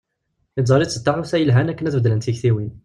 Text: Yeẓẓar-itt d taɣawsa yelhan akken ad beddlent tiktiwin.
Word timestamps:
Yeẓẓar-itt 0.57 0.99
d 1.01 1.03
taɣawsa 1.05 1.37
yelhan 1.39 1.71
akken 1.71 1.87
ad 1.87 1.95
beddlent 1.97 2.23
tiktiwin. 2.27 2.71